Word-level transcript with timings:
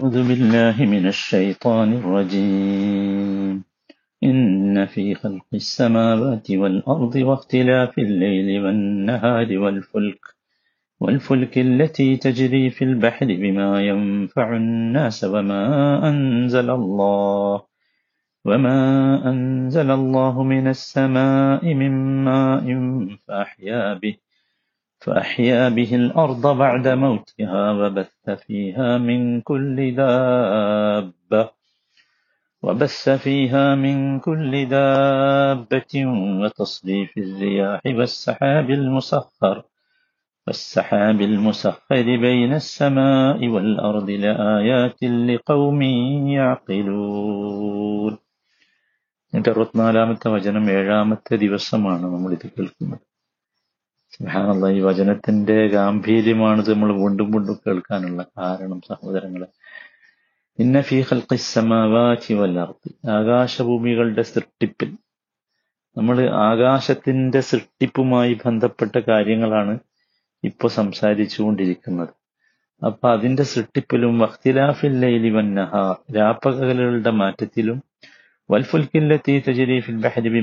أعوذ 0.00 0.28
بالله 0.28 0.76
من 0.84 1.06
الشيطان 1.06 1.92
الرجيم. 1.92 3.64
إن 4.24 4.86
في 4.86 5.14
خلق 5.14 5.46
السماوات 5.54 6.50
والأرض 6.50 7.16
واختلاف 7.16 7.98
الليل 7.98 8.64
والنهار 8.64 9.58
والفلك 9.58 10.20
والفلك 11.00 11.58
التي 11.58 12.16
تجري 12.16 12.70
في 12.70 12.84
البحر 12.84 13.26
بما 13.26 13.82
ينفع 13.86 14.56
الناس 14.56 15.24
وما 15.24 15.64
أنزل 16.08 16.70
الله 16.70 17.62
وما 18.44 18.80
أنزل 19.30 19.90
الله 19.90 20.42
من 20.42 20.68
السماء 20.68 21.74
من 21.74 22.24
ماء 22.24 22.66
فأحيا 23.28 23.94
به. 23.94 24.16
فأحيا 25.01 25.69
به 25.69 25.95
الأرض 25.95 26.43
بعد 26.57 26.87
موتها 26.87 27.71
وبث 27.71 28.29
فيها 28.45 28.97
من 28.97 29.41
كل 29.41 29.95
دابة 29.95 31.43
وبث 32.63 33.09
فيها 33.09 33.75
من 33.75 34.19
كل 34.19 34.51
دابة 34.69 35.93
وتصريف 36.41 37.17
الرياح 37.17 37.81
والسحاب 37.85 38.67
المسخر 38.69 39.57
والسحاب 40.47 41.21
المسخر 41.21 42.01
بين 42.17 42.53
السماء 42.53 43.47
والأرض 43.47 44.09
لآيات 44.25 44.99
لقوم 45.29 45.81
يعقلون 46.37 48.13
എന്നിട്ട് 49.33 49.49
അറുപത്തിനാലാമത്തെ 49.49 50.27
വചനം 50.29 50.71
ഏഴാമത്തെ 50.71 51.35
ദിവസമാണ് 51.35 52.05
നമ്മൾ 52.05 52.31
ഇത് 52.33 52.47
കേൾക്കുന്നത് 52.47 53.05
സുബ്ഹാനല്ലാഹ് 54.14 54.72
ഈ 54.72 54.80
വചനത്തിന്റെ 54.80 55.66
ഗാംഭീര്യമാണ് 55.66 56.70
നമ്മൾ 56.70 56.92
വീണ്ടും 56.92 57.30
വീണ്ടും 57.30 57.56
കേൾക്കാനുള്ള 57.66 58.26
കാരണം 58.38 58.80
സഹോദരങ്ങളെ. 58.80 59.46
ഇന്ന 60.58 60.80
ഫീ 60.80 61.02
ഖൽഖിസ് 61.02 61.58
വല്ലാർത്തി 61.58 62.34
വൽ 62.34 62.60
അർദ് 62.60 63.08
ആകാശഭൂമികളുടെ 63.08 64.22
സൃഷ്ടിപ്പിൽ. 64.22 64.90
നമ്മൾ 65.96 66.30
ആകാശത്തിന്റെ 66.30 67.40
സൃഷ്ടിപ്പുമായി 67.40 68.40
ബന്ധപ്പെട്ട 68.46 68.96
കാര്യങ്ങളാണ് 68.98 69.78
ഇപ്പോൾ 70.44 70.68
സംസാരിച്ചുകൊണ്ടിരിക്കുന്നത്. 70.68 72.12
അപ്പൊ 72.86 73.10
അതിന്റെ 73.10 73.42
സൃഷ്ടിപ്പിലും 73.42 74.18
വഖ്തിലാഫിൽ 74.18 75.00
ലൈലി 75.00 75.30
വന്നഹാർ 75.30 75.94
രാപ്പകലുകളുടെ 76.16 77.10
മാറ്റത്തിലും 77.10 77.78
വൽഫുൽക്കില്ലത്തി 78.50 79.32
തജരി 79.48 79.80
ഫിൽ 79.80 79.96
ബഹരി 80.02 80.40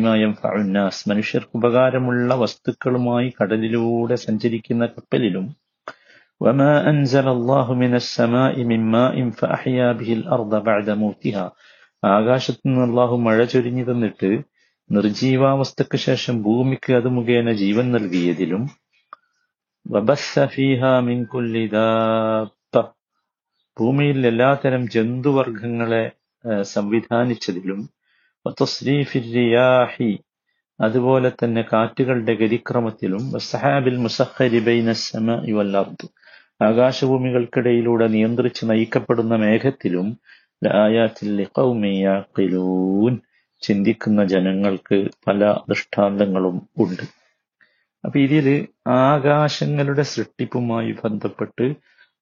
മനുഷ്യർക്ക് 1.08 1.54
ഉപകാരമുള്ള 1.54 2.36
വസ്തുക്കളുമായി 2.36 3.34
കടലിലൂടെ 3.38 4.16
സഞ്ചരിക്കുന്ന 4.16 4.86
കപ്പലിലും. 4.86 5.46
ആകാശത്തു 12.04 12.62
നിന്ന് 12.68 12.82
അല്ലാഹു 12.88 13.16
മഴ 13.18 13.44
ചൊരിഞ്ഞു 13.44 13.84
തന്നിട്ട് 13.92 14.32
നിർജീവാവസ്ഥക്ക് 14.90 15.98
ശേഷം 15.98 16.44
ഭൂമിക്ക് 16.44 16.94
അത് 16.94 17.08
മുഖേന 17.08 17.52
ജീവൻ 17.52 17.92
നൽകിയതിലും. 17.92 18.64
ഭൂമിയിൽ 23.78 24.28
എല്ലാത്തരം 24.28 24.90
ജന്തുവർഗങ്ങളെ 24.90 26.04
സംവിധാനിച്ചതിലും 26.62 27.80
റിയാഹി 29.36 30.12
അതുപോലെ 30.82 31.30
തന്നെ 31.30 31.62
കാറ്റുകളുടെ 31.74 32.34
ഗതിക്രമത്തിലും 32.34 33.32
വസഹാബിൽ 33.32 33.98
മുസഹരി 33.98 34.60
ആകാശഭൂമികൾക്കിടയിലൂടെ 36.62 38.08
നിയന്ത്രിച്ച് 38.08 38.70
നയിക്കപ്പെടുന്ന 38.70 39.36
മേഘത്തിലും 39.36 40.08
ചിന്തിക്കുന്ന 43.62 44.24
ജനങ്ങൾക്ക് 44.26 45.10
പല 45.28 45.42
ദൃഷ്ടാന്തങ്ങളും 45.70 46.68
ഉണ്ട്. 46.80 47.04
അപ്പൊ 48.04 48.20
ഇതിൽ 48.20 48.48
ആകാശങ്ങളുടെ 48.88 50.02
സൃഷ്ടിപ്പുമായി 50.02 50.92
ബന്ധപ്പെട്ട് 51.04 51.66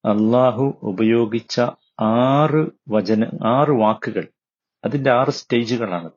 അള്ളാഹു 0.05 0.77
ഉപയോഗിച്ച 0.81 1.55
ആറ് 1.99 2.61
വചന 2.89 3.23
ആറ് 3.45 3.69
വാക്കുകൾ. 3.69 4.27
അതിന്റെ 4.85 5.11
ആറ് 5.11 5.29
സ്റ്റേജുകളാണ്. 5.29 6.09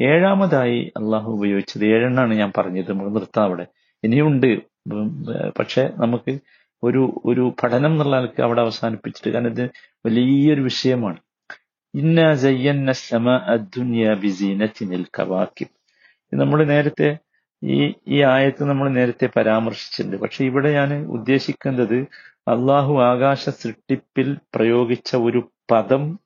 ഏഴാമതായി 0.00 0.92
അള്ളാഹു 0.96 1.32
ഉപയോഗിച്ചത് 1.32 1.84
ഏഴെണ്ണാണ് 1.84 2.34
ഞാൻ 2.34 2.52
പറഞ്ഞത് 2.58 2.90
നമ്മൾ 2.90 3.08
നിർത്താം 3.08 3.44
അവിടെ. 3.44 3.66
ഇനിയുണ്ട് 4.04 4.50
പക്ഷെ 5.58 5.90
നമുക്ക് 5.96 6.38
ഒരു 6.82 7.22
ഒരു 7.24 7.54
പഠനം 7.62 7.86
എന്നുള്ള 7.86 8.16
നിലയ്ക്ക് 8.16 8.42
അവിടെ 8.42 8.60
അവസാനിപ്പിച്ചിട്ട് 8.60 9.30
കാരണം 9.30 9.50
ഇത് 9.50 9.70
വലിയൊരു 10.06 10.60
വിഷയമാണ്. 10.60 11.18
ഇന്ന 11.94 12.20
നമ്മൾ 16.32 16.64
നേരത്തെ 16.64 17.08
ഈ 17.64 17.94
ഈ 18.08 18.22
ആയത്ത് 18.22 18.64
നമ്മൾ 18.64 18.88
നേരത്തെ 18.88 19.28
പരാമർശിച്ചിട്ടുണ്ട്. 19.36 20.16
പക്ഷെ 20.16 20.44
ഇവിടെ 20.44 20.72
ഞാൻ 20.72 21.06
ഉദ്ദേശിക്കുന്നത് 21.06 21.96
അള്ളാഹു 22.48 23.02
ആകാശ 23.02 23.48
സൃഷ്ടിപ്പിൽ 23.48 24.38
പ്രയോഗിച്ച 24.54 25.16
ഒരു 25.16 25.52
പദം 25.70 26.18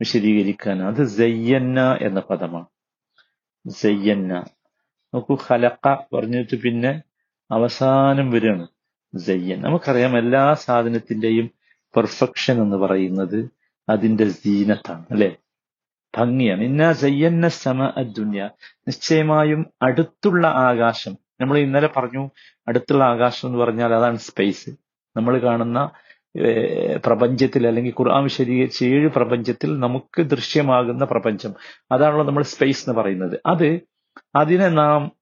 വിശദീകരിക്കാൻ. 0.00 0.82
അത് 0.82 1.04
സയ്യന്ന 1.04 1.98
എന്ന 2.00 2.20
പദമാണ്. 2.20 2.66
സയ്യന്ന. 3.70 4.44
നോക്കൂ 5.14 5.34
ഹലക്ക 5.34 5.96
പറഞ്ഞിട്ട് 6.14 6.56
പിന്നെ 6.56 7.02
അവസാനം 7.50 8.30
വരികയാണ്. 8.30 8.66
സയ്യൻ. 9.18 9.60
നമുക്കറിയാം 9.60 10.18
എല്ലാ 10.18 10.54
സാധനത്തിന്റെയും 10.54 11.50
പെർഫെക്ഷൻ 11.96 12.62
എന്ന് 12.62 12.76
പറയുന്നത് 12.76 13.50
അതിന്റെ 13.88 14.28
സീനത്താണ് 14.28 15.04
അല്ലെ? 15.10 15.36
ഭംഗിയാണ് 16.18 16.62
ഇന്ന 16.62 16.92
സയ്യന്ന 16.92 17.48
സമ 17.48 17.92
അദ്ദുന്യ 17.96 18.50
നിശ്ചയമായും 18.86 19.66
അടുത്തുള്ള 19.82 20.46
ആകാശം. 20.46 21.14
നമ്മൾ 21.40 21.58
ഇന്നലെ 21.58 21.88
പറഞ്ഞു 21.96 22.30
അടുത്തുള്ള 22.68 23.04
ആകാശം 23.04 23.48
എന്ന് 23.48 23.58
പറഞ്ഞാൽ 23.58 23.94
അതാണ് 23.94 24.16
സ്പേസ് 24.16 24.70
നമ്മൾ 25.16 25.38
കാണുന്ന 25.38 25.90
പ്രപഞ്ചത്തിൽ 27.06 27.66
അല്ലെങ്കിൽ 27.66 27.94
ഖുർആൻ 28.00 28.22
വിശദീകരിച്ച 28.22 28.84
ഏഴ് 28.84 29.08
പ്രപഞ്ചത്തിൽ 29.08 29.80
നമുക്ക് 29.80 30.22
ദൃശ്യമാകുന്ന 30.22 31.04
പ്രപഞ്ചം. 31.04 31.52
അതാണല്ലോ 31.92 32.24
നമ്മൾ 32.24 32.42
സ്പേസ് 32.42 32.90
എന്ന് 32.90 33.00
പറയുന്നത്. 33.00 33.40
അത് 33.46 33.80
അതിനെ 34.36 34.68
നാം 34.68 35.12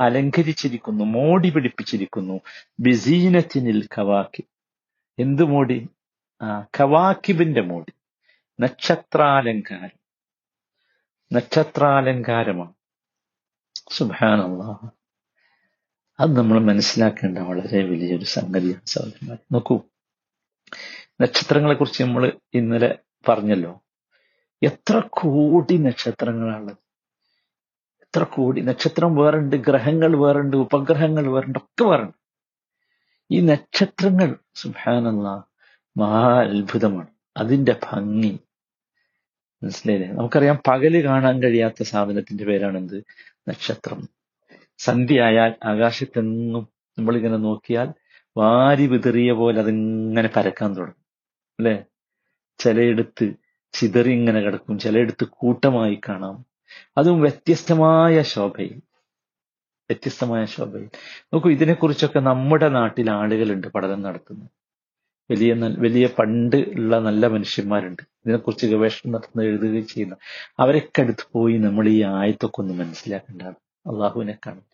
അലങ്കരിച്ചിരിക്കുന്നു 0.00 1.04
മോടി 1.04 1.50
പിടിപ്പിച്ചിരിക്കുന്നു. 1.50 2.40
ബിസീനത്തിനിൽ 2.80 3.88
കവാക്കി 3.98 4.44
എന്ത് 5.18 5.44
മോടി? 5.44 5.88
ആ 6.42 6.64
കവാക്കിബിന്റെ 6.80 7.60
മോടി. 7.60 7.92
നക്ഷത്രാലങ്കാരം. 8.60 10.01
നക്ഷത്രാലങ്കാരമാണ് 11.32 12.74
സുബാനല്ലാഹ് 13.90 14.88
അത് 16.20 16.36
നമ്മൾ 16.36 16.60
മനസ്സിലാക്കേണ്ട 16.60 17.38
വളരെ 17.38 17.82
വലിയൊരു 17.82 18.24
സംഗതിയാണ് 18.24 18.86
സഹോദരന്മാർ 18.86 19.38
നോക്കൂ 19.52 19.80
നക്ഷത്രങ്ങളെ 21.20 21.74
കുറിച്ച് 21.74 22.02
നമ്മൾ 22.02 22.32
ഇന്നലെ 22.54 22.98
പറഞ്ഞല്ലോ. 23.28 23.80
എത്ര 24.62 25.02
കോടി 25.10 25.76
നക്ഷത്രങ്ങളാണുള്ളത്. 25.76 26.76
എത്ര 28.02 28.22
കോടി. 28.22 28.60
നക്ഷത്രം 28.60 29.16
വേറുണ്ട് 29.16 29.56
ഗ്രഹങ്ങൾ 29.56 30.16
വേറുണ്ട് 30.16 30.56
ഉപഗ്രഹങ്ങൾ 30.56 31.26
വേറുണ്ട് 31.26 31.58
ഒക്കെ 31.58 31.84
വേറുണ്ട്. 31.84 32.16
ഈ 33.30 33.40
നക്ഷത്രങ്ങൾ 33.40 34.36
സുബാനല്ല 34.54 35.44
മഹാ 35.96 36.42
അത്ഭുതമാണ്. 36.42 37.08
അതിന്റെ 37.36 37.76
ഭംഗി 37.92 38.40
മനസ്സിലായില്ലേ? 39.62 40.10
നമുക്കറിയാം 40.12 40.60
പകൽ 40.68 41.04
കാണാൻ 41.04 41.42
കഴിയാത്ത 41.42 41.82
സാധനത്തിന്റെ 41.82 42.44
പേരാണ് 42.44 42.78
എന്ത് 42.78 43.04
നക്ഷത്രം. 43.48 44.08
സന്ധ്യയായാൽ 44.78 45.54
ആകാശത്തെങ്ങും 45.64 46.68
നമ്മളിങ്ങനെ 46.98 47.36
നോക്കിയാൽ 47.36 47.92
വാരി 48.36 48.86
വിതറിയ 48.86 49.32
പോലെ 49.32 49.60
അതിങ്ങനെ 49.60 50.30
പരക്കാൻ 50.36 50.70
തുടങ്ങും. 50.76 51.02
അല്ലെ? 51.58 51.84
ചിലയിടത്ത് 52.58 53.32
ചിതറി 53.72 54.10
ഇങ്ങനെ 54.10 54.40
കിടക്കും 54.40 54.78
ചിലയിടത്ത് 54.78 55.26
കൂട്ടമായി 55.30 56.00
കാണാം. 56.08 56.46
അതും 56.98 57.20
വ്യത്യസ്തമായ 57.20 58.22
ശോഭയിൽ. 58.22 58.76
വ്യത്യസ്തമായ 59.90 60.44
ശോഭയിൽ. 60.44 60.88
നോക്കൂ 61.24 61.50
ഇതിനെക്കുറിച്ചൊക്കെ 61.50 62.20
നമ്മുടെ 62.20 62.68
നാട്ടിൽ 62.68 63.10
ആളുകളുണ്ട് 63.10 63.66
പഠനം 63.66 64.02
നടത്തുന്നത്. 64.02 64.61
വലിയ 65.32 65.52
വലിയ 65.78 66.08
പണ്ട് 66.18 66.56
ഉള്ള 66.56 66.98
നല്ല 66.98 67.26
മനുഷ്യന്മാരുണ്ട്. 67.26 68.02
ഇതിനെക്കുറിച്ച് 68.02 68.66
ഗവേഷണം 68.66 69.12
നടത്തുന്ന 69.12 69.42
എഴുതുകയും 69.42 69.86
ചെയ്യുന്ന 69.86 70.16
അവരൊക്കെ 70.58 71.02
അടുത്ത് 71.02 71.26
പോയി 71.32 71.58
നമ്മൾ 71.58 71.88
ഈ 71.88 72.02
ആയത്തൊക്കെ 72.02 72.60
ഒന്ന് 72.60 72.74
മനസ്സിലാക്കേണ്ടതാണ്. 72.74 73.54
അള്ളാഹുവിനെ 73.86 74.38
കാണും. 74.46 74.64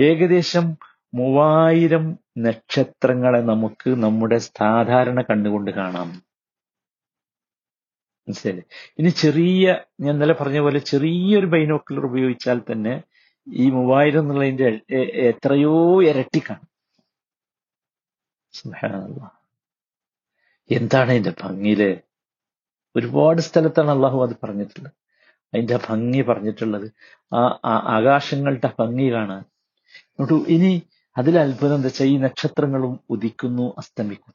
ഏകദേശം 0.00 0.76
മൂവായിരം 1.14 2.18
നക്ഷത്രങ്ങളെ 2.38 3.40
നമുക്ക് 3.40 3.90
നമ്മുടെ 3.90 4.38
സാധാരണ 4.38 5.20
കണ്ണുകൊണ്ട് 5.20 5.70
കാണാം. 5.70 6.08
മനസ്സിലായില്ലേ? 8.28 8.92
ഇനി 8.98 9.08
ചെറിയ 9.08 9.76
ഞാൻ 10.00 10.14
ഇന്നലെ 10.14 10.34
പറഞ്ഞ 10.40 10.58
പോലെ 10.58 10.78
ചെറിയൊരു 10.78 11.46
ബൈനോക്കുലർ 11.46 12.04
ഉപയോഗിച്ചാൽ 12.04 12.60
തന്നെ 12.72 13.02
ഈ 13.48 13.70
മൂവായിരം 13.70 14.20
എന്നുള്ളതിന്റെ 14.20 14.80
എത്രയോ 15.14 16.02
ഇരട്ടി 16.04 16.38
കാണും. 16.38 16.68
സുബ്ഹാനല്ലാഹ്. 18.52 19.41
എന്താണ് 20.72 21.12
ഇതിന്റെ 21.12 21.32
ഭംഗിയിൽ? 21.42 22.00
ഒരുപാട് 22.96 23.40
സ്ഥലത്താണ് 23.40 23.90
അള്ളാഹു 23.90 24.22
അത് 24.22 24.36
പറഞ്ഞിട്ടുള്ളത്. 24.42 24.92
അതിന്റെ 25.54 25.78
ഭംഗി 25.88 26.22
പറഞ്ഞിട്ടുള്ളത്. 26.22 26.92
ആ 27.34 27.60
ആകാശങ്ങളുടെ 27.64 28.70
ഭംഗി 28.78 29.12
കാണാൻ. 29.12 29.44
നോട്ടു 30.20 30.44
ഇനി 30.48 30.82
അതിൽ 31.16 31.38
അത്ഭുതം 31.38 31.74
എന്താ 31.74 31.86
വെച്ചാൽ 31.86 32.06
ഈ 32.06 32.16
നക്ഷത്രങ്ങളും 32.16 33.00
ഉദിക്കുന്നു 33.10 33.74
അസ്തമിക്കുന്നു. 33.78 34.34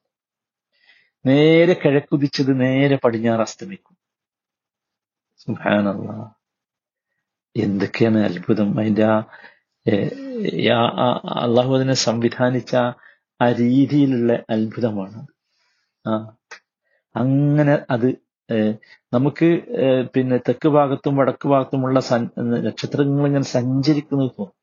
നേരെ 1.25 1.73
കിഴക്കുദിച്ചത് 1.73 2.61
നേരെ 2.61 2.95
പടിഞ്ഞാറ് 2.95 3.41
അസ്തമിക്കും. 3.41 3.97
സുബ്ഹാനല്ലാ. 5.37 6.31
എന്തൊക്കെയാണ് 7.57 8.17
അത്ഭുതം? 8.17 8.79
അതിന്റെ 8.79 9.05
ആ 9.05 9.19
അള്ളാഹു 11.41 11.75
അതിനെ 11.75 11.93
സംവിധാനിച്ച 11.93 12.75
ആ 13.41 13.51
രീതിയിലുള്ള 13.51 14.33
അത്ഭുതമാണ്. 14.49 15.27
അങ്ങനെ 17.15 17.85
അത് 17.89 18.07
നമുക്ക് 19.13 19.47
പിന്നെ 20.15 20.37
തെക്ക് 20.37 20.69
ഭാഗത്തും 20.69 21.17
വടക്ക് 21.17 21.47
ഭാഗത്തുമുള്ള 21.47 21.99
നക്ഷത്രങ്ങൾ 22.67 23.25
ഇങ്ങനെ 23.27 23.47
സഞ്ചരിക്കുന്നത് 23.57 24.31
തോന്നും 24.39 24.55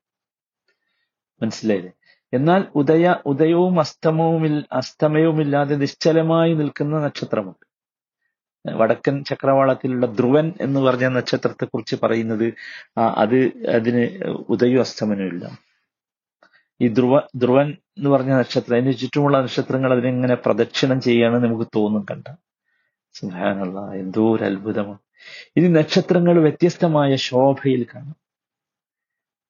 മനസ്സിലായില്ലേ? 1.40 1.92
എന്നാൽ 2.32 2.66
ഉദയ 2.74 3.16
ഉദയവും 3.26 3.80
അസ്തമവും 3.80 4.42
അസ്തമയവും 4.44 4.64
അസ്തമയവുമില്ലാതെ 4.72 5.74
നിശ്ചലമായി 5.74 6.54
നിൽക്കുന്ന 6.54 7.04
നക്ഷത്രമുണ്ട്. 7.06 7.64
വടക്കൻ 8.64 9.24
ചക്രവാളത്തിലുള്ള 9.24 10.06
ധ്രുവൻ 10.06 10.52
എന്ന് 10.60 10.80
പറഞ്ഞ 10.80 11.06
നക്ഷത്രത്തെ 11.08 11.64
കുറിച്ച് 11.64 11.96
പറയുന്നത് 12.02 12.46
അത് 13.16 13.38
അതിന് 13.76 14.04
ഉദയവും 14.48 14.80
അസ്തമനവും 14.80 15.30
ഇല്ല 15.34 15.44
ഈ 16.80 16.88
ധ്രുവ 16.88 17.20
ധ്രുവൻ 17.36 17.68
എന്ന് 17.98 18.10
പറഞ്ഞ 18.10 18.32
നക്ഷത്രം 18.32 18.76
അതിന് 18.76 18.96
ചുറ്റുമുള്ള 18.96 19.40
നക്ഷത്രങ്ങൾ 19.42 19.92
അതിനെങ്ങനെ 19.92 20.34
പ്രദക്ഷിണം 20.34 21.00
ചെയ്യാണ് 21.00 21.36
നമുക്ക് 21.44 21.66
തോന്നും 21.76 22.06
കണ്ട 22.10 22.26
സുഹാനുള്ള 23.14 23.80
എന്തോ 23.94 24.22
ഒരു 24.36 24.44
അത്ഭുതമാണ്. 24.44 25.00
ഇനി 25.56 25.68
നക്ഷത്രങ്ങൾ 25.68 26.40
വ്യത്യസ്തമായ 26.40 27.16
ശോഭയിൽ 27.16 27.86
കാണും. 27.94 28.16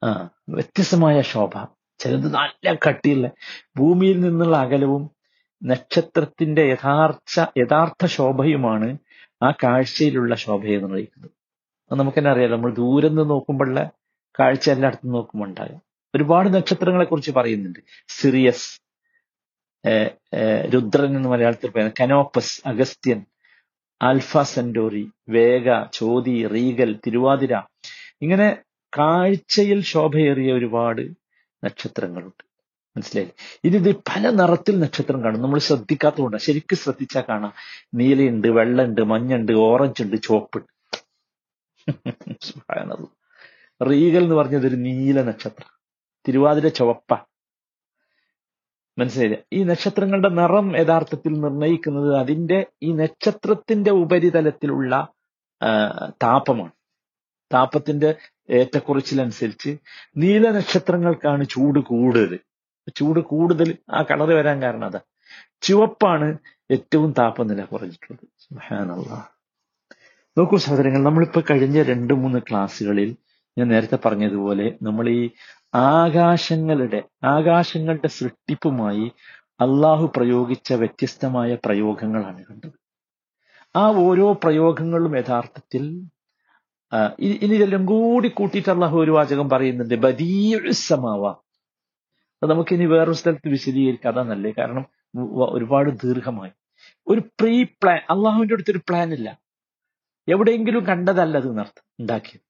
ആ 0.03 0.11
വ്യത്യസ്തമായ 0.49 1.21
ശോഭ. 1.23 1.55
ചിലത് 2.01 2.29
നല്ല 2.35 2.75
കട്ടിയുള്ള 2.87 3.27
ഭൂമിയിൽ 3.79 4.21
നിന്നുള്ള 4.21 4.57
അകലവും 4.57 5.05
നക്ഷത്രത്തിന്റെ 5.63 6.63
യഥാർത്ഥ 6.63 7.47
യഥാർത്ഥ 7.59 8.07
ശോഭയുമാണ് 8.07 8.89
ആ 9.43 9.51
കാഴ്ചയിലുള്ള 9.63 10.35
ശോഭയെ 10.35 10.79
പറയുന്നത് 10.79 11.31
അത് 11.91 11.99
നമുക്ക് 12.01 12.19
തന്നെ 12.19 12.31
അറിയാലോ 12.31 12.57
നമ്മൾ 12.57 12.75
ദൂരം 12.75 13.13
നിന്ന് 13.15 13.31
നോക്കുമ്പോഴുള്ള 13.31 13.81
കാഴ്ച 14.41 14.71
എല്ലായിടത്തും 14.71 15.13
നോക്കുമ്പോൾ 15.13 15.49
ഉണ്ടാകും 15.49 15.81
ഒരുപാട് 16.15 16.55
നക്ഷത്രങ്ങളെ 16.55 17.05
കുറിച്ച് 17.05 17.31
പറയുന്നുണ്ട്. 17.31 17.81
സിറിയസ് 18.09 18.71
രുദ്രൻ 20.75 21.17
എന്ന് 21.17 21.29
മലയാളത്തിൽ 21.29 21.71
പറയുന്നത് 21.71 21.97
കനോപ്പസ് 22.01 22.63
അഗസ്ത്യൻ 22.69 23.21
ആൽഫ 24.03 24.39
സെന്റോറി 24.43 25.05
വേഗ 25.29 25.69
ചോതി 25.93 26.47
റീഗൽ 26.49 26.99
തിരുവാതിര. 27.07 27.55
ഇങ്ങനെ 28.23 28.49
കാഴ്ചയിൽ 28.93 29.83
ശോഭയേറിയ 29.83 30.53
ഒരുപാട് 30.53 31.03
നക്ഷത്രങ്ങളുണ്ട്. 31.63 32.45
മനസ്സിലായി 32.97 33.31
ഇത് 33.65 33.97
പല 33.97 34.31
നിറത്തിൽ 34.31 34.81
നക്ഷത്രം 34.81 35.25
കാണും. 35.25 35.43
നമ്മൾ 35.43 35.59
ശ്രദ്ധിക്കാത്തതുകൊണ്ടാണ് 35.59 36.43
ശരിക്കും 36.43 36.79
ശ്രദ്ധിച്ചാൽ 36.79 37.25
കാണാം. 37.29 37.53
നീലയുണ്ട് 37.95 38.49
വെള്ളമുണ്ട് 38.49 39.03
മഞ്ഞുണ്ട് 39.13 39.53
ഓറഞ്ച് 39.69 40.03
ഉണ്ട് 40.05 40.17
സുബ്ഹാനല്ലാഹ്. 42.43 43.07
റീഗൽ 43.81 44.23
എന്ന് 44.25 44.37
പറഞ്ഞത് 44.37 44.67
ഒരു 44.69 44.77
നീല 44.77 45.23
നക്ഷത്രം. 45.23 45.74
തിരുവാതിര 46.29 46.69
ചുവപ്പ 46.69 47.11
മനസ്സിലായില്ല? 48.99 49.39
ഈ 49.53 49.61
നക്ഷത്രങ്ങളുടെ 49.65 50.29
നിറം 50.29 50.67
യഥാർത്ഥത്തിൽ 50.79 51.33
നിർണയിക്കുന്നത് 51.41 52.17
അതിന്റെ 52.19 52.59
ഈ 52.83 52.93
നക്ഷത്രത്തിന്റെ 52.93 53.91
ഉപരിതലത്തിലുള്ള 54.03 54.93
താപമാണ്. 56.23 56.73
താപത്തിന്റെ 57.51 58.11
ഏറ്റക്കുറച്ചിലനുസരിച്ച് 58.51 59.71
നീല 60.17 60.51
നക്ഷത്രങ്ങൾക്കാണ് 60.51 61.45
ചൂട് 61.45 61.79
കൂടുതൽ. 61.79 62.33
ചൂട് 62.97 63.21
കൂടുതൽ 63.21 63.69
ആ 63.91 64.03
കളർ 64.03 64.31
വരാൻ 64.39 64.63
കാരണം 64.63 64.87
അതാ. 64.87 65.01
ചുവപ്പാണ് 65.63 66.29
ഏറ്റവും 66.71 67.11
താപനില 67.19 67.65
കുറഞ്ഞിട്ടുള്ളത്. 67.65 68.27
സുബ്ഹാനല്ലാഹ് 68.39 69.27
നോക്കൂ 70.37 70.57
സഹോദരങ്ങൾ 70.57 71.03
നമ്മളിപ്പോ 71.03 71.41
കഴിഞ്ഞ 71.51 71.83
രണ്ട് 71.83 72.15
മൂന്ന് 72.15 72.39
ക്ലാസ്സുകളിൽ 72.39 73.11
ഞാൻ 73.59 73.69
നേരത്തെ 73.69 73.99
പറഞ്ഞതുപോലെ 74.05 74.67
നമ്മൾ 74.83 75.09
ഈ 75.09 75.21
ആകാശങ്ങളുടെ 75.75 77.01
ആകാശങ്ങളുടെ 77.25 78.09
സൃഷ്ടിപ്പുമായി 78.09 79.07
അള്ളാഹു 79.61 80.13
പ്രയോഗിച്ച 80.17 80.73
വ്യത്യസ്തമായ 80.73 81.55
പ്രയോഗങ്ങളാണ് 81.67 82.45
കണ്ടത്. 82.45 82.77
ആ 83.77 83.85
ഓരോ 84.07 84.33
പ്രയോഗങ്ങളും 84.45 85.19
യഥാർത്ഥത്തിൽ 85.19 85.85
ആ, 86.93 86.99
ഇനി 87.19 87.55
ഇതെല്ലാം 87.55 87.87
കൂടി 87.87 88.29
കൂട്ടിയിട്ട് 88.29 88.71
അള്ളാഹു 88.71 88.97
ഒരു 88.97 89.11
വാചകം 89.11 89.51
പറയുന്നുണ്ട് 89.51 89.95
ബദീസമാവ 89.95 91.23
അത് 92.43 92.51
നമുക്കിനി 92.51 92.85
വേറൊരു 92.85 93.13
സ്ഥലത്ത് 93.13 93.49
വിശദീകരിക്കാം 93.49 94.13
അതാ 94.13 94.23
നല്ലേ 94.23 94.51
കാരണം 94.59 94.85
ഒരുപാട് 95.55 95.91
ദീർഘമായി. 96.05 96.53
ഒരു 97.07 97.21
പ്രീ 97.21 97.63
പ്ലാൻ 97.83 98.01
അള്ളാഹുവിന്റെ 98.15 98.55
അടുത്തൊരു 98.55 98.79
പ്ലാൻ 98.89 99.13
ഇല്ല 99.13 99.29
എവിടെയെങ്കിലും 100.29 100.87
കണ്ടതല്ല 100.87 101.37
അത് 101.37 101.49
ഉണ്ടാക്കിയത്. 102.01 102.45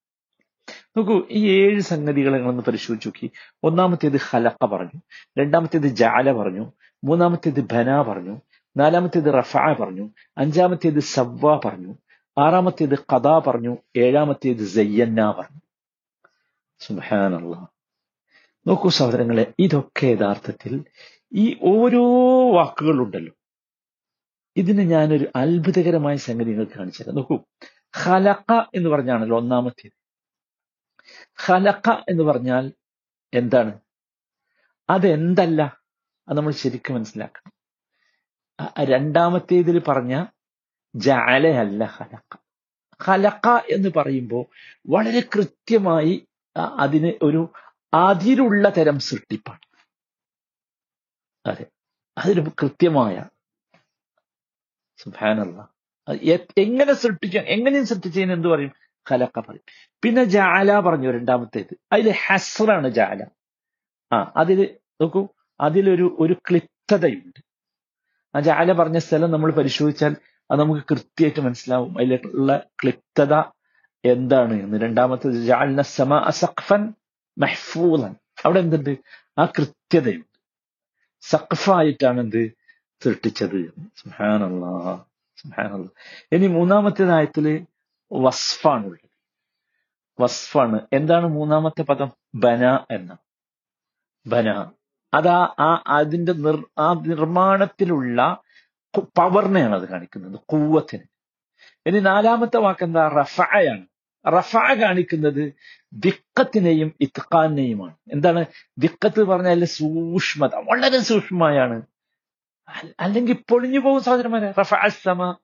നോക്കൂ 0.96 1.26
ഈ 1.30 1.50
ഏഴ് 1.50 1.80
സംഗതികൾ 1.80 2.32
നിങ്ങളൊന്ന് 2.32 2.62
പരിശോധിച്ച് 2.62 3.08
നോക്കി. 3.08 3.30
ഒന്നാമത്തേത് 3.62 4.16
ഹലക്ക 4.30 4.66
പറഞ്ഞു 4.66 5.00
രണ്ടാമത്തേത് 5.38 5.82
ജാല 5.82 6.32
പറഞ്ഞു 6.32 6.72
മൂന്നാമത്തേത് 7.04 7.60
ബന 7.60 8.02
പറഞ്ഞു 8.02 8.40
നാലാമത്തേത് 8.76 9.38
റഫ 9.38 9.56
പറഞ്ഞു 9.56 10.10
അഞ്ചാമത്തേത് 10.38 10.98
സവ്വ 10.98 11.60
പറഞ്ഞു 11.64 11.94
ആറാമത്തേത് 12.38 12.98
കഥ 12.98 13.28
പറഞ്ഞു 13.46 13.78
ഏഴാമത്തേത് 13.96 14.64
സയ്യന്ന 14.64 15.30
പറഞ്ഞു. 15.30 15.60
സുഹാനുള്ള 16.78 17.66
നോക്കൂ 18.66 18.88
സഹോദരങ്ങളെ 18.88 19.52
ഇതൊക്കെ 19.58 20.06
യഥാർത്ഥത്തിൽ 20.06 20.84
ഈ 21.32 21.58
ഓരോ 21.62 22.04
വാക്കുകളുണ്ടല്ലോ. 22.54 23.32
ഇതിന് 24.56 24.82
ഞാനൊരു 24.90 25.28
അത്ഭുതകരമായ 25.36 26.16
സംഗതി 26.16 26.44
നിങ്ങൾക്ക് 26.44 26.72
കാണിച്ചു 26.72 27.02
തരാം. 27.02 27.14
നോക്കൂ 27.14 27.38
ഹലക്ക 27.96 28.64
എന്ന് 28.74 28.90
പറഞ്ഞാണല്ലോ 28.90 29.36
ഒന്നാമത്തേത്. 29.36 30.03
ഹലക്ക 31.44 31.88
എന്ന് 32.10 32.24
പറഞ്ഞാൽ 32.24 32.64
എന്താണ്? 33.32 33.72
അതെന്തല്ല? 34.88 35.60
അത് 36.28 36.36
നമ്മൾ 36.38 36.52
ശരിക്കും 36.62 36.94
മനസ്സിലാക്കണം. 36.96 37.52
രണ്ടാമത്തേതിൽ 38.92 39.78
പറഞ്ഞ 39.88 40.14
ജാലയല്ല 40.94 41.84
ഹലക്ക 41.96 42.32
ഹലക്ക 43.00 43.46
എന്ന് 43.76 43.90
പറയുമ്പോൾ 43.96 44.44
വളരെ 44.88 45.22
കൃത്യമായി 45.34 46.14
അതിന് 46.84 47.12
ഒരു 47.22 47.40
അതിരുള്ള 47.94 48.68
തരം 48.78 48.98
സൃഷ്ടിപ്പാണ്. 49.08 49.64
അതെ 51.46 51.64
അതൊരു 52.16 52.42
കൃത്യമായ 52.62 53.16
സുഭാനല്ല 54.98 55.58
എങ്ങനെ 56.64 56.92
സൃഷ്ടിക്കാം 57.02 57.44
എങ്ങനെയും 57.54 57.86
സൃഷ്ടിച്ചതിന് 57.86 58.32
എന്ത് 58.32 58.48
പറയും? 58.48 58.72
ഖലക്ക 59.10 59.40
പറയും 59.40 59.64
പിന്നെ 60.02 60.24
ജാല 60.24 60.80
പറഞ്ഞു 60.80 61.10
രണ്ടാമത്തേത്. 61.10 61.74
അതിൽ 61.92 62.14
ഹസ്റാണ് 62.26 62.88
ജാല 62.88 63.26
ആ 64.12 64.32
അതിൽ 64.36 64.78
നോക്കൂ 65.00 65.28
അതിലൊരു 65.60 66.16
ഒരു 66.20 66.34
ക്ലിപ്തതയുണ്ട്. 66.34 67.40
ആ 68.36 68.40
ജാല 68.40 68.72
പറഞ്ഞ 68.72 68.98
സ്ഥലം 68.98 69.30
നമ്മൾ 69.30 69.52
പരിശോധിച്ചാൽ 69.52 70.16
അത് 70.50 70.60
നമുക്ക് 70.60 70.82
കൃത്യമായിട്ട് 70.90 71.40
മനസ്സിലാവും. 71.40 71.98
അതിലുള്ള 71.98 72.66
ക്ലിപ്തത 72.82 73.34
എന്താണ് 74.04 74.54
എന്ന്. 74.62 74.80
രണ്ടാമത്തേത് 74.80 75.34
ജാലിന 75.34 75.80
സമ 75.80 76.14
അസഖൻ 76.14 76.94
മെഹ്ഫൂലൻ 77.38 78.14
അവിടെ 78.44 78.60
എന്തുണ്ട്? 78.60 78.98
ആ 79.38 79.44
കൃത്യതയുണ്ട്. 79.44 80.38
സഖഫായിട്ടാണ് 81.20 82.20
എന്ത്? 82.20 82.42
സൃഷ്ടിച്ചത് 83.02 83.72
സുഹാനുള്ള 83.96 84.64
സുഹാനുള്ള 85.36 85.88
ഇനി 86.32 86.46
മൂന്നാമത്തെ 86.46 87.04
ആയത്തിൽ 88.14 88.26
വസ്ഫാണുള്ളത് 88.26 89.14
വസ്ഫാണ് 90.22 90.80
എന്താണ് 90.92 91.26
മൂന്നാമത്തെ 91.26 91.82
പദം? 91.82 92.12
ബന 92.34 92.78
എന്ന. 92.90 93.16
ബന. 94.26 94.70
അതാ 95.14 95.54
ആ 95.58 95.84
അതിന്റെ 95.86 96.32
നിർ 96.32 96.66
ആ 96.78 96.92
നിർമ്മാണത്തിലുള്ള 96.92 98.42
പവറിനെയാണ് 99.18 99.74
അത് 99.74 99.88
കാണിക്കുന്നത്. 99.88 100.40
കൂവത്തിന്. 100.48 101.02
ഇനി 101.86 102.00
നാലാമത്തെ 102.00 102.56
വാക്കെന്താ? 102.56 103.08
റഫായാണ്. 103.08 103.86
റഫ 104.28 104.56
കാണിക്കുന്നത് 104.56 105.52
ദിക്കത്തിനെയും 105.92 106.92
ഇത്ഖാനെയുമാണ് 107.00 107.94
എന്താണ്? 108.12 108.44
ദിക്കത്ത് 108.78 109.24
പറഞ്ഞാൽ 109.24 109.64
സൂക്ഷ്മത. 109.64 110.50
വളരെ 110.54 110.98
സൂക്ഷ്മമായാണ്. 110.98 111.82
അല്ലെങ്കിൽ 113.00 113.36
പൊളിഞ്ഞു 113.50 113.78
പോകും 113.78 114.02
സഹോദരന്മാരെ 114.02 114.54
റഫ 114.60 114.74
സമ 114.86 115.36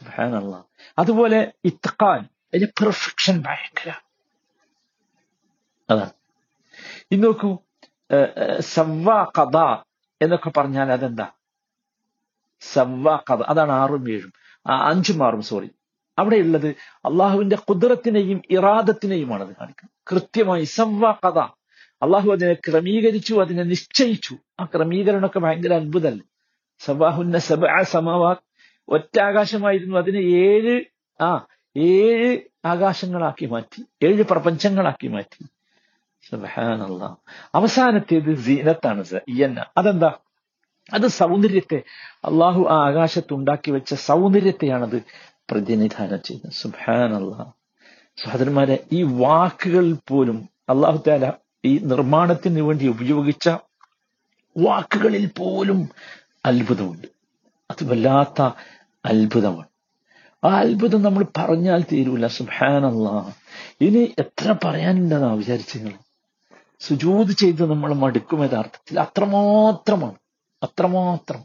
സുബ്ഹാനല്ലാ 0.00 0.60
അതുപോലെ 0.98 1.40
ഇത്തക്കാൻ 1.64 2.20
അതിന്റെ 2.48 2.68
പെർഫെക്ഷൻ 2.80 3.36
ഭയങ്കര 3.40 3.90
അതാണ് 5.88 6.14
ഇന്ന് 7.10 7.26
നോക്കൂ 7.26 7.50
സവ്വ 8.74 9.10
കഥ 9.38 9.56
എന്നൊക്കെ 10.20 10.50
പറഞ്ഞാൽ 10.56 10.88
അതെന്താ 10.92 11.26
സവ്വാഖത 12.62 13.42
അതാണ് 13.42 13.72
ആറും 13.72 14.06
ഏഴും 14.10 14.32
അഞ്ചും 14.84 15.20
ആറും 15.26 15.42
സോറി 15.42 15.68
അവിടെയുള്ളത് 16.18 16.68
അള്ളാഹുവിന്റെ 17.04 17.56
കുതിരത്തിനെയും 17.58 18.42
ഇറാദത്തിനെയുമാണ് 18.50 19.42
അത് 19.44 19.52
കാണിക്കുന്നത് 19.54 19.94
കൃത്യമായി 20.10 20.64
സവ്വാഖത 20.74 21.38
അള്ളാഹു 22.02 22.28
അതിനെ 22.30 22.54
ക്രമീകരിച്ചു 22.66 23.34
അതിനെ 23.34 23.64
നിശ്ചയിച്ചു 23.64 24.34
ആ 24.60 24.64
ക്രമീകരണമൊക്കെ 24.64 25.40
ഭയങ്കര 25.40 25.74
അത്ഭുതമല്ലേ 25.74 26.26
സവാഹുന്ന 26.80 27.38
സബ 27.48 27.64
സമാവാത് 27.90 28.42
ഒറ്റ 28.90 29.20
ആകാശമായിരുന്നു 29.20 29.98
അതിനെ 29.98 30.18
ഏഴ് 30.18 30.84
ആ 31.22 31.46
ഏഴ് 31.76 32.38
ആകാശങ്ങളാക്കി 32.64 33.46
മാറ്റി 33.46 33.84
ഏഴ് 34.02 34.22
പ്രപഞ്ചങ്ങളാക്കി 34.22 35.08
മാറ്റി. 35.08 35.46
അവസാനത്തേത് 37.54 38.34
സീനത്താണ് 38.34 39.04
ഇയന്ന 39.28 39.64
അതെന്താ? 39.76 40.14
അത് 40.92 41.06
സൗന്ദര്യത്തെ 41.06 41.82
അള്ളാഹു 42.24 42.66
ആ 42.70 42.86
ആകാശത്ത് 42.86 43.34
ഉണ്ടാക്കി 43.34 43.70
വെച്ച 43.70 43.94
സൗന്ദര്യത്തെയാണത് 43.94 45.02
പ്രതിനിധാനം 45.50 46.22
ചെയ്യുന്നത്. 46.22 46.52
സുബ്ഹാനല്ലാ. 46.52 47.52
സഹോദരന്മാരെ 48.16 48.84
ഈ 48.92 49.02
വാക്കുകൾ 49.02 49.96
പോലും 50.08 50.48
അള്ളാഹു 50.68 51.02
താല 51.06 51.32
ഈ 51.64 51.78
നിർമ്മാണത്തിന് 51.78 52.60
വേണ്ടി 52.60 52.88
ഉപയോഗിച്ച 52.88 53.48
വാക്കുകളിൽ 54.58 55.30
പോലും 55.38 55.88
അത്ഭുതമുണ്ട്. 56.46 57.06
അത് 57.70 57.84
വല്ലാത്ത 57.84 58.42
അത്ഭുതമാണ്. 59.04 59.68
ആ 60.44 60.48
അത്ഭുതം 60.48 61.02
നമ്മൾ 61.02 61.24
പറഞ്ഞാൽ 61.36 61.84
തീരൂല. 61.92 62.26
സുഹാനല്ല 62.26 63.36
ഇനി 63.80 64.14
എത്ര 64.18 64.54
പറയാനുണ്ടെന്നാ 64.64 65.34
വിചാരിച്ചു 65.34 65.78
നിങ്ങൾ? 65.78 65.98
സുജൂത് 66.80 67.28
ചെയ്ത് 67.28 67.70
നമ്മൾ 67.70 67.94
മടുക്കും 67.94 68.44
യഥാർത്ഥത്തിൽ. 68.44 69.00
അത്രമാത്രമാണ്. 69.00 70.14
അത്രമാത്രം. 70.62 71.44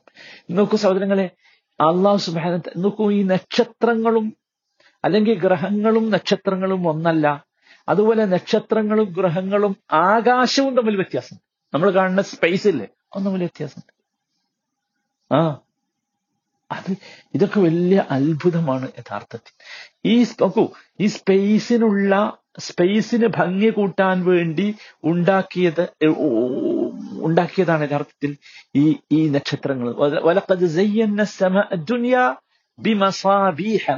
നോക്കൂ 0.50 0.77
സഹോദരങ്ങളെ 0.77 1.29
അള്ളാഹു 1.71 2.17
സുബാന 2.17 2.62
നോക്കൂ 2.77 3.12
ഈ 3.12 3.24
നക്ഷത്രങ്ങളും 3.24 4.38
അല്ലെങ്കിൽ 5.03 5.39
ഗ്രഹങ്ങളും 5.39 6.09
നക്ഷത്രങ്ങളും 6.09 6.88
ഒന്നല്ല. 6.88 7.45
അതുപോലെ 7.89 8.25
നക്ഷത്രങ്ങളും 8.25 9.05
ഗ്രഹങ്ങളും 9.05 9.77
ആകാശവും 9.91 10.77
തമ്മിൽ 10.77 10.95
വ്യത്യാസമുണ്ട്. 10.95 11.75
നമ്മൾ 11.75 11.91
കാണുന്ന 11.91 12.21
സ്പേസ് 12.21 12.67
ഇല്ലേ? 12.67 12.88
അത് 13.15 13.25
തമ്മിൽ 13.25 13.39
വ്യത്യാസമുണ്ട്. 13.39 13.95
ആ. 15.35 15.59
അത് 16.72 16.91
ഇതൊക്കെ 17.34 17.60
വലിയ 17.60 18.05
അത്ഭുതമാണ് 18.10 18.88
യഥാർത്ഥത്തിൽ. 19.00 19.53
ഈ 20.05 20.24
നോക്കൂ 20.41 20.65
ഈ 21.00 21.07
സ്പേസിനുള്ള 21.07 22.13
സ്പേസിന് 22.60 23.27
ഭംഗി 23.27 23.69
കൂട്ടാൻ 23.69 24.25
വേണ്ടി 24.25 24.75
ഉണ്ടാക്കിയത് 25.03 25.84
ഉണ്ടാക്കിയതാണ് 27.27 27.84
യഥാർത്ഥത്തിൽ 27.88 28.38
ഈ 28.75 28.95
ഈ 29.12 29.29
നക്ഷത്രങ്ങൾ. 29.29 29.88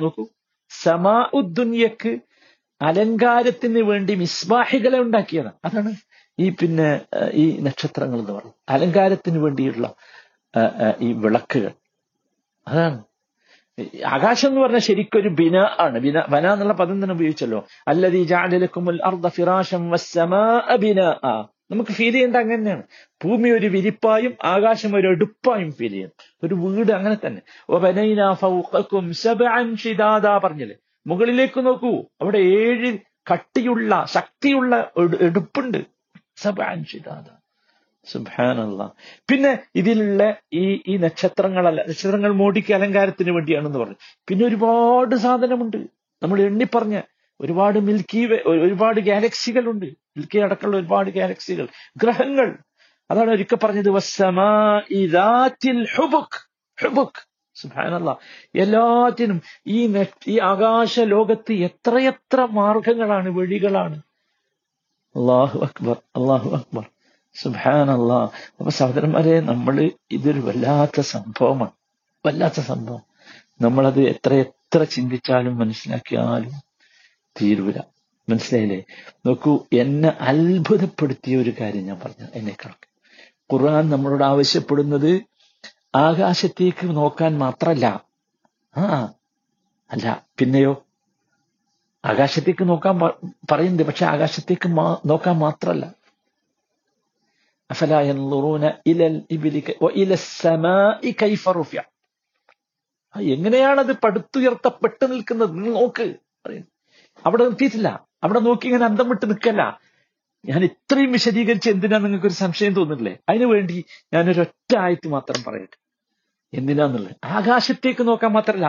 നോക്കൂ 0.06 0.26
സമാ 0.70 1.18
ഉദ്ദുന്യക്ക് 1.34 2.18
അലങ്കാരത്തിന് 2.82 3.80
വേണ്ടി 3.80 4.16
മിസ്ബാഹികളെ 4.16 5.00
ഉണ്ടാക്കിയതാണ്. 5.00 5.58
അതാണ് 5.66 5.92
ഈ 6.40 6.50
പിന്നെ 6.50 7.02
ഈ 7.34 7.46
നക്ഷത്രങ്ങൾ 7.68 8.20
എന്ന് 8.20 8.34
പറയുന്നത്. 8.34 8.60
അലങ്കാരത്തിന് 8.70 9.40
വേണ്ടിയുള്ള 9.40 9.94
ഈ 11.02 11.14
വിളക്കുകൾ. 11.14 11.74
അതാണ്. 12.68 13.04
ആകാശം 14.08 14.50
എന്ന് 14.50 14.62
പറഞ്ഞാൽ 14.62 14.80
ശരിക്കൊരു 14.80 15.30
ബിന 15.30 15.58
ആണ്. 15.80 16.00
ബിന 16.00 16.24
വന 16.30 16.54
എന്നുള്ള 16.54 16.74
പദം 16.74 17.04
തന്നെ 17.04 17.14
ഉപയോഗിച്ചല്ലോ. 17.14 17.68
അല്ലതീ 17.88 18.24
ജാലലക്കുമുൽ 18.24 19.00
അർദ 19.06 19.28
ഫിറാശം 19.28 19.90
വസ്സമാഅ 19.90 20.76
ആ 21.24 21.48
നമുക്ക് 21.72 21.92
ഫീൽ 21.92 22.12
ചെയ്യേണ്ട 22.12 22.36
അങ്ങനെ 22.36 22.56
തന്നെയാണ്. 22.56 22.84
ഭൂമി 23.24 23.50
ഒരു 23.50 23.68
വിരിപ്പായും 23.68 24.34
ആകാശം 24.44 24.96
ഒരു 24.96 25.08
എടുപ്പായും 25.08 25.72
ഫീൽ 25.72 25.92
ചെയ്യും. 25.92 26.10
ഒരു 26.44 26.56
വീട് 26.56 26.92
അങ്ങനെ 26.92 27.28
തന്നെ. 27.28 27.42
പറഞ്ഞില്ലേ? 30.38 30.76
മുകളിലേക്ക് 31.08 31.66
നോക്കൂ. 31.66 32.04
അവിടെ 32.22 32.38
ഏഴ് 32.38 32.98
കട്ടിയുള്ള 33.34 34.06
ശക്തിയുള്ള 34.08 34.92
എടു- 34.98 35.22
എടുപ്പുണ്ട്. 35.22 35.78
സബാൻ 36.36 36.86
ശിദാദാ 36.86 37.37
സുബാനല്ല 38.12 38.92
പിന്നെ 39.30 39.60
ഇതിലുള്ള 39.76 40.36
ഈ 40.54 40.82
ഈ 40.88 40.98
നക്ഷത്രങ്ങളല്ല 40.98 41.88
നക്ഷത്രങ്ങൾ 41.88 42.32
മോടിക്ക് 42.32 42.74
അലങ്കാരത്തിന് 42.74 43.32
വേണ്ടിയാണെന്ന് 43.32 43.80
പറഞ്ഞു. 43.80 43.96
പിന്നെ 44.28 44.46
ഒരുപാട് 44.46 45.16
സാധനമുണ്ട്. 45.16 45.78
നമ്മൾ 46.24 46.42
എണ്ണിപ്പറഞ്ഞ 46.42 47.02
ഒരുപാട് 47.42 47.80
മിൽക്കി 47.80 48.28
ഒരുപാട് 48.46 49.00
ഗാലക്സികളുണ്ട്. 49.00 49.86
മിൽക്കി 49.86 50.40
അടക്കമുള്ള 50.40 50.78
ഒരുപാട് 50.78 51.10
ഗാലക്സികൾ. 51.10 51.68
ഗ്രഹങ്ങൾ. 51.98 52.58
അതാണ് 53.12 53.32
ഒരിക്കൽ 53.32 53.56
പറഞ്ഞത് 53.56 53.90
സുബ്ഹാനല്ലാ. 57.56 58.16
എല്ലാത്തിനും 58.56 59.42
ഈ 59.68 60.04
ഈ 60.28 60.40
ആകാശ 60.40 61.00
ലോകത്ത് 61.00 61.54
എത്രയെത്ര 61.54 62.48
മാർഗങ്ങളാണ് 62.52 63.30
വഴികളാണ്. 63.30 64.02
അള്ളാഹു 65.16 65.60
അക്ബർ. 65.60 65.98
അള്ളാഹു 66.16 66.50
അക്ബർ. 66.50 66.86
സുബാനല്ലാ 67.42 68.24
അപ്പൊ 68.60 68.70
സഹോദരന്മാരെ 68.70 69.40
നമ്മൾ 69.40 69.92
ഇതൊരു 70.12 70.40
വല്ലാത്ത 70.40 71.00
സംഭവമാണ്. 71.00 71.72
വല്ലാത്ത 72.26 72.60
സംഭവം. 72.60 73.02
നമ്മളത് 73.62 74.02
എത്ര 74.02 74.34
എത്ര 74.34 74.84
ചിന്തിച്ചാലും 74.84 75.58
മനസ്സിലാക്കിയാലും 75.58 76.52
തീരൂല. 77.42 77.80
മനസ്സിലായില്ലേ? 78.30 78.84
നോക്കൂ 79.26 79.66
എന്നെ 79.74 80.10
അത്ഭുതപ്പെടുത്തിയ 80.10 81.38
ഒരു 81.38 81.54
കാര്യം 81.62 81.86
ഞാൻ 81.86 82.00
പറഞ്ഞു 82.00 82.28
എന്നെ 82.34 82.56
കണക്ക്. 82.66 82.88
ഖുർആൻ 83.54 83.90
നമ്മളോട് 83.90 84.24
ആവശ്യപ്പെടുന്നത് 84.24 85.22
ആകാശത്തേക്ക് 85.96 86.86
നോക്കാൻ 86.86 87.38
മാത്രല്ല. 87.38 88.04
ആ 88.78 89.14
അല്ല 89.92 90.26
പിന്നെയോ? 90.40 90.84
ആകാശത്തേക്ക് 92.06 92.70
നോക്കാൻ 92.70 93.00
പറയുന്നുണ്ട് 93.52 93.84
പക്ഷെ 93.84 94.06
ആകാശത്തേക്ക് 94.06 94.68
നോക്കാൻ 95.06 95.38
മാത്രല്ല. 95.38 95.94
أفلا 97.71 98.01
ينظرون 98.03 98.65
إلى 98.89 99.05
الإبل 99.09 99.55
ك- 99.61 99.79
وإلى 99.85 100.15
السماء 100.15 101.01
كيف 101.15 101.45
رفع 101.53 101.83
ആ, 103.15 103.21
എങ്ങനെയാണത് 103.35 103.93
പടുത്തുയർത്തപ്പെട്ട് 104.05 105.05
നിൽക്കുന്നത് 105.13 105.53
നിങ്ങൾ 105.57 105.73
നോക്ക് 105.79 106.07
പറയുന്നു. 106.45 106.71
അവിടെ 107.25 107.43
നിർത്തിയിട്ടില്ല 107.47 107.89
അവിടെ 108.25 108.41
നോക്കി 108.47 108.67
ഇങ്ങനെ 108.71 108.87
അന്തം 108.91 109.09
വിട്ട് 109.13 109.27
നിൽക്കല്ല 109.33 109.63
ഞാൻ 110.45 110.61
ഇത്രയും 110.69 111.11
വിശദീകരിച്ച് 111.17 111.69
എന്തിനാ 111.75 111.99
നിങ്ങൾക്ക് 112.05 112.29
ഒരു 112.31 112.39
സംശയം 112.45 112.73
തോന്നുന്നില്ലേ 112.79 113.15
അതിനു 113.31 113.47
വേണ്ടി 113.53 113.77
ഞാനൊരൊറ്റ 114.15 114.73
ആയത്ത് 114.85 115.09
മാത്രം 115.17 115.41
പറയട്ടെ 115.49 115.77
എന്തിനാന്നുള്ളത് 116.53 117.15
ആകാശത്തേക്ക് 117.37 118.05
നോക്കാൻ 118.11 118.33
മാത്രമല്ല 118.39 118.69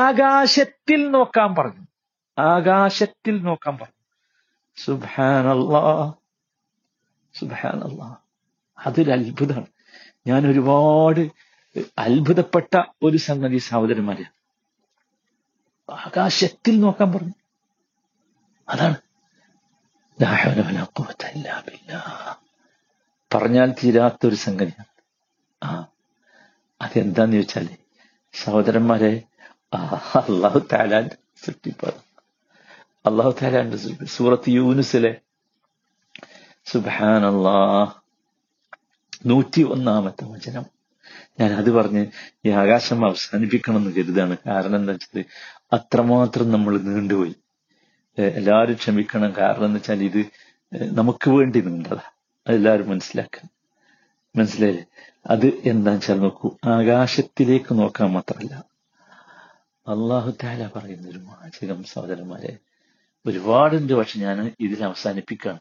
ആകാശത്തിൽ 0.00 1.02
നോക്കാൻ 1.16 1.50
പറഞ്ഞു 1.58 1.84
ആകാശത്തിൽ 2.38 3.36
നോക്കാൻ 3.48 3.74
പറഞ്ഞു 3.80 3.98
സുബാനല്ലാ 4.78 5.82
സുബാനല്ലാ 7.34 8.08
അതൊരു 8.79 9.11
അത്ഭുതമാണ് 9.11 9.67
ഞാൻ 10.27 10.47
ഒരുപാട് 10.47 11.31
അത്ഭുതപ്പെട്ട 11.97 12.81
ഒരു 13.03 13.17
സംഗതി 13.17 13.57
സഹോദരന്മാരെ 13.57 14.25
ആകാശത്തിൽ 15.89 16.79
നോക്കാൻ 16.79 17.11
പറഞ്ഞു. 17.11 17.33
അതാണ്. 18.69 18.95
പറഞ്ഞാൽ 23.35 23.71
തീരാത്തൊരു 23.71 24.35
സംഗതിയാണ്. 24.35 24.85
ആ 25.63 25.87
അതെന്താന്ന് 26.81 27.35
ചോദിച്ചാൽ 27.35 27.69
സഹോദരന്മാരെ 28.33 29.23
അള്ളാഹു 29.73 30.59
താലാന്റെ 30.73 31.15
സൃഷ്ടിപ്പാണ് 31.43 32.01
അള്ളാഹു 33.05 33.35
താലാന്റെ 33.41 33.77
സൃഷ്ടി. 33.77 34.05
സൂറത്ത് 34.05 34.49
യൂനുസിലെ 34.49 35.21
സുബാനല്ലാ 36.65 37.93
നൂറ്റി 39.25 39.63
ഒന്നാമത്തെ 39.63 40.25
വചനം. 40.25 40.65
ഞാൻ 41.39 41.53
അത് 41.53 41.71
പറഞ്ഞ് 41.71 42.05
ഈ 42.45 42.49
ആകാശം 42.49 43.05
അവസാനിപ്പിക്കണം 43.05 43.77
എന്ന് 43.77 43.95
കരുതാണ്. 43.95 44.37
കാരണം 44.47 44.75
എന്താ 44.75 44.93
വെച്ചാൽ 44.93 45.25
അത്രമാത്രം 45.73 46.51
നമ്മൾ 46.51 46.77
നീണ്ടുപോയി. 46.77 47.35
എല്ലാവരും 48.19 48.75
ക്ഷമിക്കണം. 48.75 49.33
കാരണം 49.37 49.65
എന്ന് 49.65 49.77
വെച്ചാൽ 49.77 50.03
ഇത് 50.03 50.25
നമുക്ക് 50.73 51.29
വേണ്ടി 51.29 51.61
നീണ്ടതാ. 51.61 52.01
അതെല്ലാവരും 52.47 52.89
മനസ്സിലാക്കണം 52.89 53.49
മനസ്സിലായില്ലേ? 54.35 54.85
അത് 55.27 55.45
എന്താ 55.45 55.91
വെച്ചാൽ 55.91 56.19
നോക്കൂ. 56.19 56.57
ആകാശത്തിലേക്ക് 56.65 57.79
നോക്കാൻ 57.79 58.11
മാത്രമല്ല 58.11 58.75
അള്ളാഹു 59.87 60.33
താല 60.43 60.69
പറയുന്ന 60.75 61.09
ഒരു 61.09 61.17
വാചകം 61.17 61.83
സഹോദരന്മാരെ 61.83 62.57
ഒരുപാടുണ്ട് 63.24 63.92
പക്ഷെ 63.98 64.16
ഞാൻ 64.26 64.36
ഇതിൽ 64.60 64.80
അവസാനിപ്പിക്കുകയാണ് 64.88 65.60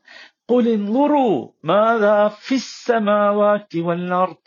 قل 0.49 0.65
انظروا 0.77 1.35
ماذا 1.63 2.17
في 2.37 2.55
السماوات 2.57 3.71
والأرض 3.79 4.41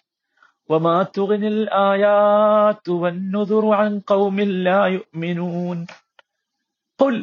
وما 0.71 0.97
تغني 1.17 1.49
الآيات 1.51 2.85
والنذر 2.93 3.65
عن 3.73 3.93
قوم 4.07 4.37
لا 4.67 4.83
يؤمنون 4.89 5.79
قل 7.01 7.15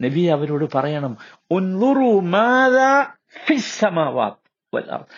നബി 0.00 0.22
അവരോട് 0.34 0.66
പറയണം 0.74 1.12
ഉൻലുറു 1.50 2.10
മാതാ 2.34 2.92
ഫിസ്സമാവാത്ത് 3.44 4.44
വൽ 4.72 4.88
അർദ്. 4.96 5.08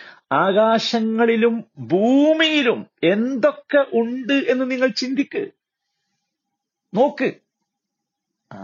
ആകാശങ്ങളിലും 0.41 1.55
ഭൂമിയിലും 1.91 2.79
എന്തൊക്കെ 3.11 3.81
ഉണ്ട് 3.99 4.37
എന്ന് 4.51 4.65
നിങ്ങൾ 4.71 4.89
ചിന്തിക്ക് 5.01 5.43
നോക്ക് 6.93 7.29
ആ 8.51 8.59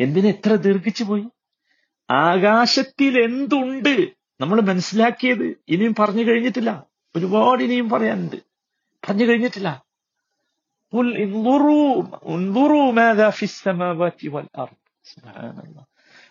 എന്തിനെത്ര 0.00 0.54
ദീർഘിച്ചു 0.54 1.04
പോയി? 1.04 1.24
ആകാശത്തിൽ 2.10 3.20
എന്തുണ്ട്? 3.20 4.08
നമ്മൾ 4.40 4.60
മനസ്സിലാക്കിയത് 4.60 5.56
ഇനിയും 5.68 5.94
പറഞ്ഞു 5.98 6.22
കഴിഞ്ഞിട്ടില്ല. 6.22 6.84
ഒരുപാട് 7.16 7.62
ഇനിയും 7.62 7.88
പറയാനുണ്ട്. 7.88 8.36
പറഞ്ഞു 9.08 9.24
കഴിഞ്ഞിട്ടില്ല. 9.24 9.84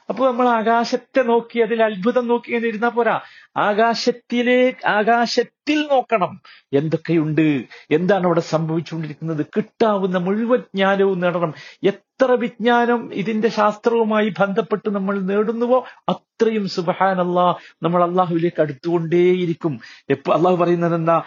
അപ്പൊ 0.10 0.32
നമ്മൾ 0.32 0.50
ആകാശത്തെ 0.50 1.22
നോക്കി 1.22 1.60
അതിൽ 1.60 1.84
അത്ഭുതം 1.84 2.28
നോക്കി 2.28 2.50
ഇങ്ങനെ 2.50 2.68
ഇരുന്നാ 2.68 2.88
പോരാ. 2.88 3.22
ആകാശത്തിലേക്ക് 3.58 4.88
ആകാശ 4.88 5.40
ആകാശത്തിൽ 5.62 5.88
നോക്കണം. 5.92 6.42
എന്തൊക്കെയുണ്ട്? 6.74 7.64
എന്താണ് 7.92 8.26
അവിടെ 8.26 8.40
സംഭവിച്ചുകൊണ്ടിരിക്കുന്നത്? 8.40 9.46
കിട്ടാവുന്ന 9.58 10.18
മുഴുവൻ 10.18 10.60
ജ്ഞാനവും 10.76 11.20
നേടണം. 11.20 11.54
എത്ര 11.84 12.32
വിജ്ഞാനം 12.32 13.14
ഇതിന്റെ 13.14 13.50
ശാസ്ത്രവുമായി 13.50 14.30
ബന്ധപ്പെട്ട് 14.40 14.90
നമ്മൾ 14.90 15.20
നേടുന്നുവോ 15.22 15.86
അത്രയും 16.10 16.68
സുബഹാനല്ലാ 16.70 17.56
നമ്മൾ 17.84 18.04
അള്ളാഹുവിലേക്ക് 18.04 18.62
അടുത്തുകൊണ്ടേയിരിക്കും. 18.62 19.80
എപ്പോ 20.10 20.34
അള്ളാഹു 20.34 20.56
പറയുന്നത് 20.58 20.96
എന്താ 20.96 21.24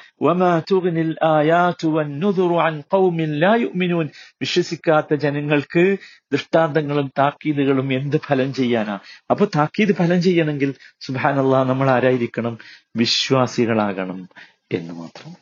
വിശ്വസിക്കാത്ത 4.43 5.15
ജനങ്ങൾക്ക് 5.15 5.97
ദൃഷ്ടാന്തങ്ങളും 6.33 7.13
താക്കീതുകളും 7.19 7.93
എന്ത് 7.93 8.17
ഫലം 8.17 8.55
ചെയ്യാനാ? 8.55 8.99
അപ്പൊ 9.31 9.45
താക്കീത് 9.57 9.95
ഫലം 9.95 10.23
ചെയ്യണമെങ്കിൽ 10.23 10.75
സുബാനല്ലാ 11.01 11.63
നമ്മൾ 11.65 11.91
ആരായിരിക്കണം? 11.91 12.59
വിശ്വാസികളാകണം. 12.97 14.24
എന്ന് 14.73 14.95
മാത്രം. 14.95 15.33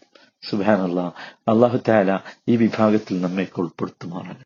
സുബാനല്ലാ 0.50 1.12
അള്ളാഹു 1.48 1.78
താല 1.88 2.18
ഈ 2.48 2.56
വിഭാഗത്തിൽ 2.56 3.20
നമ്മെ 3.20 3.48
ഉൾപ്പെടുത്തുമാറാണ് 3.56 4.40